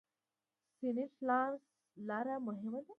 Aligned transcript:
سینټ 0.77 1.11
لارنس 1.27 1.63
لاره 2.07 2.35
مهمه 2.47 2.69
ده. 2.73 2.81